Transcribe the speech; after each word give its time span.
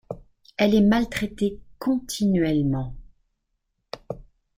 Elle 0.57 0.73
est 0.73 0.81
maltraitée 0.81 1.59
continuellement. 1.77 2.95